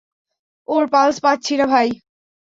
ওর 0.67 0.83
pulse 0.93 1.17
পাচ্ছি 1.23 1.53
না, 1.55 1.65
ভাই। 1.65 1.89